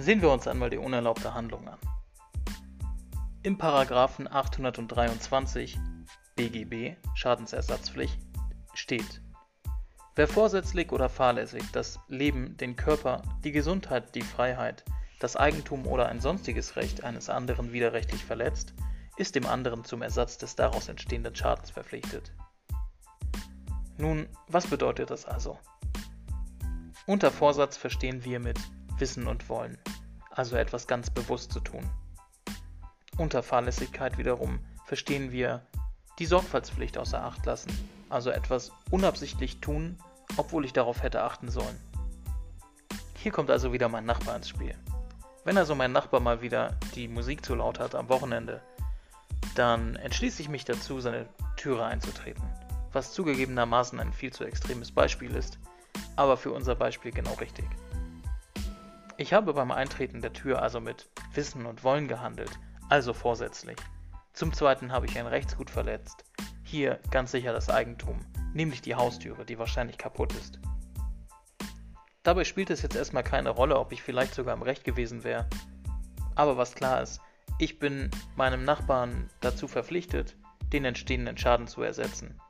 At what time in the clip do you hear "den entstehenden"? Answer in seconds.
80.72-81.36